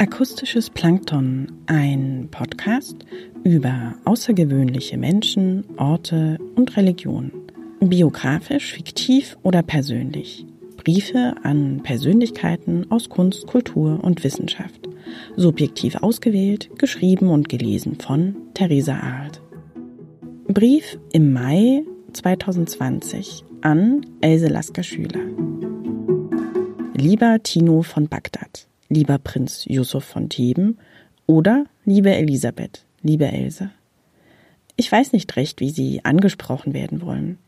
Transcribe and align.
Akustisches 0.00 0.70
Plankton, 0.70 1.50
ein 1.66 2.28
Podcast 2.30 3.04
über 3.42 3.96
außergewöhnliche 4.04 4.96
Menschen, 4.96 5.64
Orte 5.76 6.38
und 6.54 6.76
Religionen. 6.76 7.32
Biografisch, 7.80 8.74
fiktiv 8.74 9.36
oder 9.42 9.62
persönlich. 9.62 10.46
Briefe 10.76 11.34
an 11.42 11.82
Persönlichkeiten 11.82 12.88
aus 12.92 13.08
Kunst, 13.08 13.48
Kultur 13.48 13.98
und 14.04 14.22
Wissenschaft. 14.22 14.88
Subjektiv 15.36 15.96
ausgewählt, 15.96 16.70
geschrieben 16.78 17.30
und 17.30 17.48
gelesen 17.48 17.96
von 17.96 18.36
Theresa 18.54 19.00
Arlt. 19.00 19.42
Brief 20.46 20.96
im 21.12 21.32
Mai 21.32 21.82
2020 22.12 23.44
an 23.62 24.06
Else 24.20 24.46
Lasker 24.46 24.84
Schüler. 24.84 25.24
Lieber 26.94 27.42
Tino 27.42 27.82
von 27.82 28.06
Bagdad, 28.06 28.67
lieber 28.88 29.18
Prinz 29.18 29.64
Yusuf 29.66 30.04
von 30.04 30.28
Theben 30.28 30.78
oder 31.26 31.64
liebe 31.84 32.14
Elisabeth, 32.14 32.84
liebe 33.02 33.26
Else. 33.26 33.70
Ich 34.76 34.90
weiß 34.90 35.12
nicht 35.12 35.34
recht, 35.36 35.60
wie 35.60 35.70
Sie 35.70 36.04
angesprochen 36.04 36.72
werden 36.72 37.02
wollen. 37.02 37.38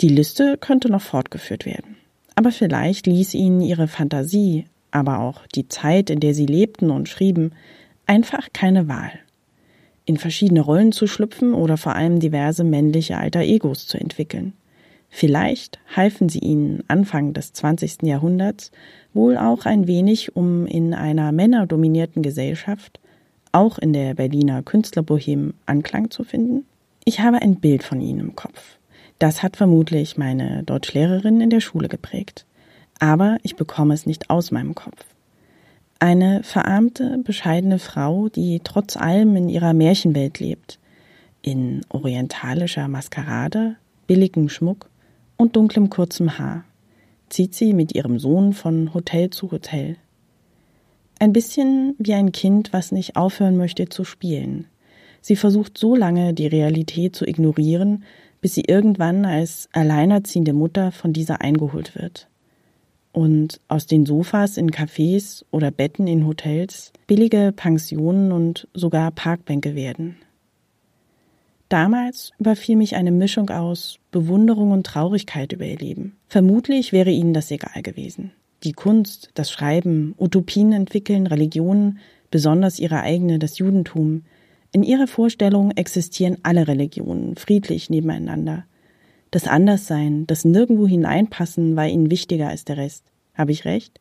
Die 0.00 0.08
Liste 0.08 0.58
könnte 0.58 0.90
noch 0.90 1.02
fortgeführt 1.02 1.64
werden. 1.64 1.96
Aber 2.34 2.50
vielleicht 2.50 3.06
ließ 3.06 3.34
Ihnen 3.34 3.60
Ihre 3.60 3.86
Fantasie, 3.86 4.66
aber 4.90 5.20
auch 5.20 5.46
die 5.54 5.68
Zeit, 5.68 6.10
in 6.10 6.20
der 6.20 6.34
Sie 6.34 6.46
lebten 6.46 6.90
und 6.90 7.08
schrieben, 7.08 7.52
einfach 8.06 8.48
keine 8.52 8.88
Wahl. 8.88 9.12
In 10.04 10.16
verschiedene 10.16 10.62
Rollen 10.62 10.90
zu 10.90 11.06
schlüpfen 11.06 11.54
oder 11.54 11.76
vor 11.76 11.94
allem 11.94 12.18
diverse 12.18 12.64
männliche 12.64 13.18
alter 13.18 13.42
Egos 13.42 13.86
zu 13.86 13.98
entwickeln. 13.98 14.54
Vielleicht 15.10 15.80
halfen 15.94 16.28
sie 16.28 16.38
ihnen 16.38 16.84
Anfang 16.88 17.32
des 17.32 17.52
20. 17.52 18.02
Jahrhunderts 18.02 18.70
wohl 19.12 19.36
auch 19.36 19.66
ein 19.66 19.88
wenig, 19.88 20.36
um 20.36 20.66
in 20.66 20.94
einer 20.94 21.32
männerdominierten 21.32 22.22
Gesellschaft, 22.22 23.00
auch 23.52 23.78
in 23.78 23.92
der 23.92 24.14
Berliner 24.14 24.62
Künstlerbohem, 24.62 25.54
Anklang 25.66 26.10
zu 26.10 26.22
finden? 26.22 26.64
Ich 27.04 27.20
habe 27.20 27.42
ein 27.42 27.56
Bild 27.56 27.82
von 27.82 28.00
ihnen 28.00 28.20
im 28.20 28.36
Kopf. 28.36 28.78
Das 29.18 29.42
hat 29.42 29.56
vermutlich 29.56 30.16
meine 30.16 30.62
Deutschlehrerin 30.62 31.40
in 31.40 31.50
der 31.50 31.60
Schule 31.60 31.88
geprägt. 31.88 32.46
Aber 33.00 33.38
ich 33.42 33.56
bekomme 33.56 33.94
es 33.94 34.06
nicht 34.06 34.30
aus 34.30 34.50
meinem 34.50 34.74
Kopf. 34.74 35.04
Eine 35.98 36.42
verarmte, 36.42 37.18
bescheidene 37.24 37.78
Frau, 37.78 38.28
die 38.28 38.60
trotz 38.62 38.96
allem 38.96 39.34
in 39.36 39.48
ihrer 39.48 39.74
Märchenwelt 39.74 40.38
lebt. 40.38 40.78
In 41.42 41.80
orientalischer 41.88 42.88
Maskerade, 42.88 43.76
billigem 44.06 44.48
Schmuck 44.48 44.89
und 45.40 45.56
dunklem 45.56 45.88
kurzem 45.88 46.38
Haar 46.38 46.64
zieht 47.30 47.54
sie 47.54 47.72
mit 47.72 47.94
ihrem 47.94 48.18
Sohn 48.18 48.52
von 48.52 48.92
Hotel 48.92 49.30
zu 49.30 49.50
Hotel. 49.50 49.96
Ein 51.18 51.32
bisschen 51.32 51.94
wie 51.98 52.12
ein 52.12 52.32
Kind, 52.32 52.74
was 52.74 52.92
nicht 52.92 53.16
aufhören 53.16 53.56
möchte 53.56 53.88
zu 53.88 54.04
spielen. 54.04 54.66
Sie 55.22 55.36
versucht 55.36 55.78
so 55.78 55.96
lange 55.96 56.34
die 56.34 56.46
Realität 56.46 57.16
zu 57.16 57.26
ignorieren, 57.26 58.04
bis 58.42 58.54
sie 58.54 58.64
irgendwann 58.66 59.24
als 59.24 59.70
alleinerziehende 59.72 60.52
Mutter 60.52 60.92
von 60.92 61.14
dieser 61.14 61.40
eingeholt 61.40 61.94
wird. 61.94 62.28
Und 63.12 63.60
aus 63.68 63.86
den 63.86 64.04
Sofas 64.04 64.58
in 64.58 64.70
Cafés 64.70 65.44
oder 65.50 65.70
Betten 65.70 66.06
in 66.06 66.26
Hotels 66.26 66.92
billige 67.06 67.52
Pensionen 67.56 68.30
und 68.30 68.68
sogar 68.74 69.10
Parkbänke 69.10 69.74
werden. 69.74 70.16
Damals 71.70 72.32
überfiel 72.40 72.74
mich 72.74 72.96
eine 72.96 73.12
Mischung 73.12 73.48
aus 73.48 74.00
Bewunderung 74.10 74.72
und 74.72 74.84
Traurigkeit 74.84 75.52
über 75.52 75.64
ihr 75.64 75.78
Leben. 75.78 76.16
Vermutlich 76.26 76.92
wäre 76.92 77.10
ihnen 77.10 77.32
das 77.32 77.52
egal 77.52 77.82
gewesen. 77.82 78.32
Die 78.64 78.72
Kunst, 78.72 79.30
das 79.34 79.52
Schreiben, 79.52 80.16
Utopien 80.18 80.72
entwickeln, 80.72 81.28
Religionen, 81.28 82.00
besonders 82.32 82.80
ihre 82.80 83.02
eigene, 83.02 83.38
das 83.38 83.58
Judentum. 83.58 84.24
In 84.72 84.82
ihrer 84.82 85.06
Vorstellung 85.06 85.70
existieren 85.70 86.38
alle 86.42 86.66
Religionen 86.66 87.36
friedlich 87.36 87.88
nebeneinander. 87.88 88.64
Das 89.30 89.46
Anderssein, 89.46 90.26
das 90.26 90.44
Nirgendwo 90.44 90.88
hineinpassen, 90.88 91.76
war 91.76 91.86
ihnen 91.86 92.10
wichtiger 92.10 92.48
als 92.48 92.64
der 92.64 92.78
Rest. 92.78 93.04
Habe 93.32 93.52
ich 93.52 93.64
recht? 93.64 94.00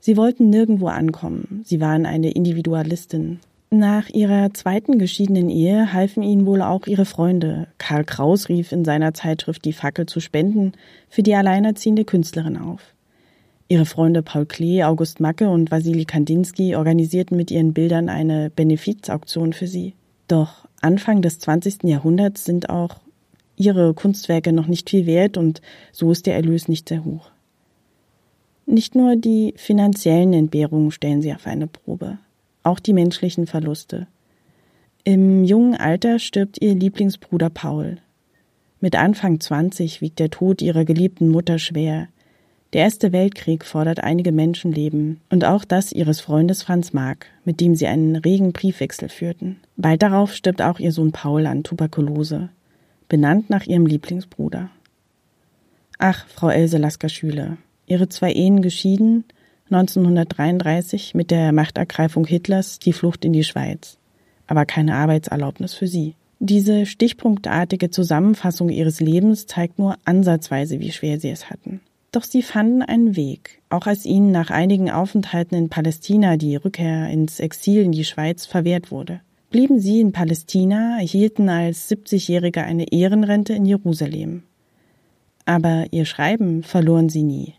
Sie 0.00 0.18
wollten 0.18 0.50
nirgendwo 0.50 0.88
ankommen. 0.88 1.62
Sie 1.64 1.80
waren 1.80 2.04
eine 2.04 2.30
Individualistin. 2.30 3.40
Nach 3.74 4.10
ihrer 4.10 4.52
zweiten 4.52 4.98
geschiedenen 4.98 5.48
Ehe 5.48 5.94
halfen 5.94 6.22
ihnen 6.22 6.44
wohl 6.44 6.60
auch 6.60 6.86
ihre 6.86 7.06
Freunde. 7.06 7.68
Karl 7.78 8.04
Kraus 8.04 8.50
rief 8.50 8.70
in 8.70 8.84
seiner 8.84 9.14
Zeitschrift 9.14 9.64
Die 9.64 9.72
Fackel 9.72 10.04
zu 10.04 10.20
spenden 10.20 10.72
für 11.08 11.22
die 11.22 11.34
alleinerziehende 11.34 12.04
Künstlerin 12.04 12.58
auf. 12.58 12.94
Ihre 13.68 13.86
Freunde 13.86 14.22
Paul 14.22 14.44
Klee, 14.44 14.84
August 14.84 15.20
Macke 15.20 15.48
und 15.48 15.70
Wasili 15.70 16.04
Kandinsky 16.04 16.76
organisierten 16.76 17.34
mit 17.34 17.50
ihren 17.50 17.72
Bildern 17.72 18.10
eine 18.10 18.50
Benefizauktion 18.50 19.54
für 19.54 19.66
sie. 19.66 19.94
Doch 20.28 20.68
Anfang 20.82 21.22
des 21.22 21.38
20. 21.38 21.84
Jahrhunderts 21.84 22.44
sind 22.44 22.68
auch 22.68 23.00
ihre 23.56 23.94
Kunstwerke 23.94 24.52
noch 24.52 24.66
nicht 24.66 24.90
viel 24.90 25.06
wert 25.06 25.38
und 25.38 25.62
so 25.92 26.12
ist 26.12 26.26
der 26.26 26.34
Erlös 26.34 26.68
nicht 26.68 26.90
sehr 26.90 27.06
hoch. 27.06 27.30
Nicht 28.66 28.94
nur 28.94 29.16
die 29.16 29.54
finanziellen 29.56 30.34
Entbehrungen 30.34 30.90
stellen 30.90 31.22
sie 31.22 31.32
auf 31.32 31.46
eine 31.46 31.68
Probe 31.68 32.18
auch 32.62 32.78
die 32.78 32.92
menschlichen 32.92 33.46
Verluste. 33.46 34.06
Im 35.04 35.44
jungen 35.44 35.74
Alter 35.74 36.18
stirbt 36.18 36.62
ihr 36.62 36.74
Lieblingsbruder 36.74 37.50
Paul. 37.50 37.98
Mit 38.80 38.96
Anfang 38.96 39.40
20 39.40 40.00
wiegt 40.00 40.18
der 40.18 40.30
Tod 40.30 40.62
ihrer 40.62 40.84
geliebten 40.84 41.28
Mutter 41.28 41.58
schwer. 41.58 42.08
Der 42.72 42.82
Erste 42.82 43.12
Weltkrieg 43.12 43.64
fordert 43.64 44.00
einige 44.02 44.32
Menschenleben 44.32 45.20
und 45.28 45.44
auch 45.44 45.64
das 45.64 45.92
ihres 45.92 46.20
Freundes 46.20 46.62
Franz 46.62 46.92
Mark, 46.92 47.26
mit 47.44 47.60
dem 47.60 47.74
sie 47.74 47.86
einen 47.86 48.16
regen 48.16 48.52
Briefwechsel 48.52 49.08
führten. 49.08 49.58
Bald 49.76 50.02
darauf 50.02 50.32
stirbt 50.34 50.62
auch 50.62 50.78
ihr 50.78 50.92
Sohn 50.92 51.12
Paul 51.12 51.46
an 51.46 51.64
Tuberkulose, 51.64 52.48
benannt 53.08 53.50
nach 53.50 53.66
ihrem 53.66 53.86
Lieblingsbruder. 53.86 54.70
Ach, 55.98 56.26
Frau 56.28 56.48
Else 56.48 56.78
Lasker-Schüler, 56.78 57.58
ihre 57.86 58.08
zwei 58.08 58.32
Ehen 58.32 58.62
geschieden 58.62 59.24
1933 59.74 61.14
mit 61.14 61.30
der 61.30 61.52
Machtergreifung 61.52 62.26
Hitlers 62.26 62.78
die 62.78 62.92
Flucht 62.92 63.24
in 63.24 63.32
die 63.32 63.44
Schweiz, 63.44 63.98
aber 64.46 64.66
keine 64.66 64.94
Arbeitserlaubnis 64.94 65.74
für 65.74 65.86
sie. 65.86 66.14
Diese 66.38 66.86
stichpunktartige 66.86 67.90
Zusammenfassung 67.90 68.68
ihres 68.68 69.00
Lebens 69.00 69.46
zeigt 69.46 69.78
nur 69.78 69.96
ansatzweise, 70.04 70.80
wie 70.80 70.90
schwer 70.90 71.20
sie 71.20 71.30
es 71.30 71.50
hatten. 71.50 71.80
Doch 72.10 72.24
sie 72.24 72.42
fanden 72.42 72.82
einen 72.82 73.16
Weg, 73.16 73.62
auch 73.70 73.86
als 73.86 74.04
ihnen 74.04 74.32
nach 74.32 74.50
einigen 74.50 74.90
Aufenthalten 74.90 75.56
in 75.56 75.70
Palästina 75.70 76.36
die 76.36 76.56
Rückkehr 76.56 77.08
ins 77.08 77.40
Exil 77.40 77.82
in 77.82 77.92
die 77.92 78.04
Schweiz 78.04 78.44
verwehrt 78.44 78.90
wurde. 78.90 79.20
Blieben 79.50 79.80
sie 79.80 80.00
in 80.00 80.12
Palästina, 80.12 80.98
erhielten 80.98 81.48
als 81.48 81.90
70-Jährige 81.90 82.64
eine 82.64 82.90
Ehrenrente 82.92 83.54
in 83.54 83.64
Jerusalem. 83.64 84.42
Aber 85.44 85.86
ihr 85.90 86.04
Schreiben 86.04 86.62
verloren 86.62 87.08
sie 87.08 87.22
nie. 87.22 87.54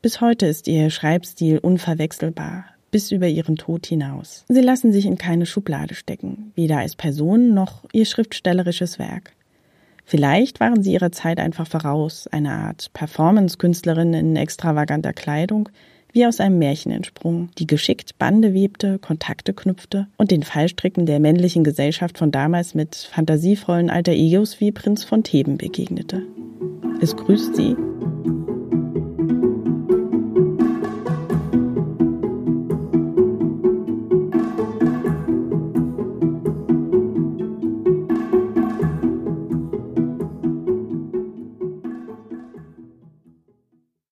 Bis 0.00 0.20
heute 0.20 0.46
ist 0.46 0.68
ihr 0.68 0.90
Schreibstil 0.90 1.58
unverwechselbar, 1.58 2.66
bis 2.92 3.10
über 3.10 3.26
ihren 3.26 3.56
Tod 3.56 3.84
hinaus. 3.84 4.44
Sie 4.48 4.60
lassen 4.60 4.92
sich 4.92 5.06
in 5.06 5.18
keine 5.18 5.44
Schublade 5.44 5.96
stecken, 5.96 6.52
weder 6.54 6.78
als 6.78 6.94
Person 6.94 7.52
noch 7.52 7.84
ihr 7.92 8.04
schriftstellerisches 8.04 9.00
Werk. 9.00 9.32
Vielleicht 10.04 10.60
waren 10.60 10.84
sie 10.84 10.92
ihrer 10.92 11.10
Zeit 11.10 11.40
einfach 11.40 11.66
voraus, 11.66 12.28
eine 12.28 12.52
Art 12.52 12.92
Performance-Künstlerin 12.92 14.14
in 14.14 14.36
extravaganter 14.36 15.12
Kleidung, 15.12 15.68
wie 16.12 16.24
aus 16.24 16.38
einem 16.38 16.58
Märchen 16.58 16.92
entsprungen, 16.92 17.50
die 17.58 17.66
geschickt 17.66 18.18
Bande 18.18 18.54
webte, 18.54 19.00
Kontakte 19.00 19.52
knüpfte 19.52 20.06
und 20.16 20.30
den 20.30 20.44
Fallstricken 20.44 21.06
der 21.06 21.18
männlichen 21.18 21.64
Gesellschaft 21.64 22.18
von 22.18 22.30
damals 22.30 22.76
mit 22.76 22.94
fantasievollen 22.94 23.90
alter 23.90 24.12
Egos 24.12 24.60
wie 24.60 24.70
Prinz 24.70 25.02
von 25.02 25.24
Theben 25.24 25.58
begegnete. 25.58 26.22
Es 27.00 27.16
grüßt 27.16 27.56
sie 27.56 27.76